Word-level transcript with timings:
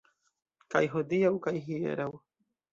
Kaj 0.75 0.81
hodiaŭ 0.95 1.31
kaj 1.45 1.55
hieraŭ. 1.69 2.11